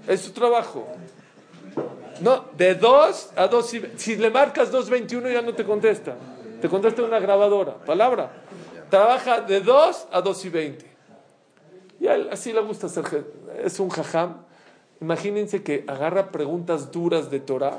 [0.07, 0.87] Es su trabajo.
[2.21, 3.99] No, de 2 a 2 y 20.
[3.99, 6.17] Si le marcas 2.21 ya no te contesta.
[6.61, 8.31] Te contesta una grabadora, palabra.
[8.91, 10.87] Trabaja de 2 a 2 y 20.
[12.01, 13.25] Y a él así le gusta hacer.
[13.63, 14.45] Es un jajam.
[15.01, 17.79] Imagínense que agarra preguntas duras de Torah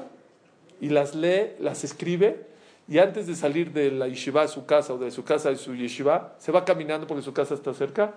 [0.82, 2.46] y las lee, las escribe
[2.88, 5.56] y antes de salir de la yeshiva a su casa o de su casa a
[5.56, 8.14] su yeshiva, se va caminando porque su casa está cerca,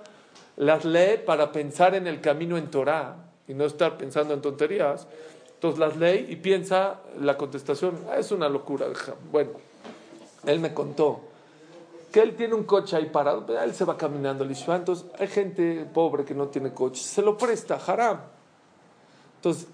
[0.57, 3.17] las lee para pensar en el camino en Torah
[3.47, 5.07] y no estar pensando en tonterías.
[5.55, 7.99] Entonces las lee y piensa la contestación.
[8.11, 8.87] "Ah, Es una locura.
[8.95, 9.15] ja".
[9.33, 9.53] Bueno,
[10.47, 11.21] él me contó
[12.13, 14.77] que él tiene un coche ahí parado, pero él se va caminando al yeshiva.
[14.77, 18.19] Entonces hay gente pobre que no tiene coche, se lo presta, haram.
[19.37, 19.67] Entonces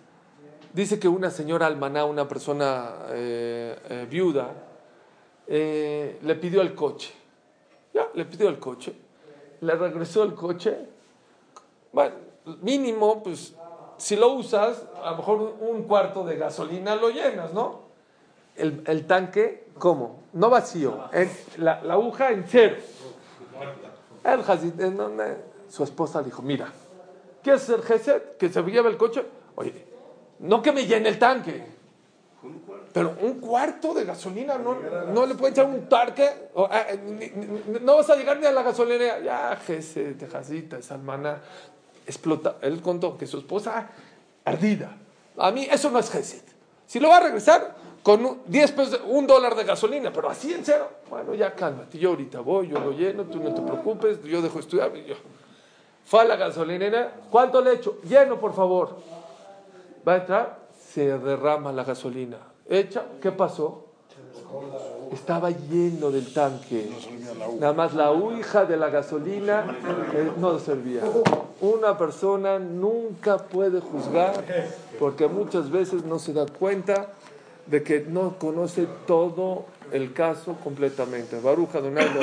[0.73, 4.51] dice que una señora almaná, una persona eh, eh, viuda,
[5.47, 7.13] eh, le pidió el coche.
[7.93, 8.95] Ya, le pidió el coche.
[9.61, 10.77] Le regresó el coche.
[11.93, 12.15] Bueno,
[12.61, 13.55] mínimo, pues,
[13.97, 17.83] si lo usas, a lo mejor un cuarto de gasolina lo llenas, ¿no?
[18.57, 20.25] El, el tanque, ¿cómo?
[20.33, 21.09] No vacío,
[21.59, 22.77] la, la aguja en cero.
[24.25, 24.43] El
[25.69, 26.73] su esposa dijo, mira,
[27.43, 28.37] ¿quieres ser Gesed?
[28.39, 29.25] Que se lleve el coche.
[29.57, 29.87] Oye,
[30.41, 31.67] no que me llene el tanque.
[32.93, 34.77] Pero un cuarto de gasolina, no,
[35.13, 36.29] no le puede echar un tanque.
[36.55, 39.19] O, ah, eh, ni- ni- no vas a llegar ni a la gasolinera.
[39.21, 41.41] Ya, Gesed, Tejasita, Salmana.
[42.07, 42.57] Explota.
[42.61, 43.89] Él contó que su esposa
[44.45, 44.97] ardida.
[45.39, 46.43] A mí eso no es Gesed.
[46.87, 50.53] Si lo va a regresar con un- 10 pesos, un dólar de gasolina, pero así
[50.53, 50.89] en cero.
[51.09, 51.99] Bueno, ya cálmate.
[51.99, 54.93] Yo ahorita voy, yo lo lleno, tú no te preocupes, yo dejo estudiar.
[54.95, 55.15] Yo.
[56.05, 57.15] Fue a la gasolinera.
[57.31, 57.99] ¿Cuánto le echo?
[58.03, 58.99] Lleno, por favor.
[60.07, 60.59] Va a entrar,
[60.95, 62.39] se derrama la gasolina.
[63.21, 63.87] ¿qué pasó?
[65.13, 66.89] Estaba lleno del tanque.
[67.59, 69.77] Nada más la hija de la gasolina
[70.15, 71.03] eh, no servía.
[71.61, 74.45] Una persona nunca puede juzgar
[75.01, 77.09] porque muchas veces no se da cuenta
[77.67, 81.41] de que no conoce todo el caso completamente.
[81.41, 82.17] Baruja Donald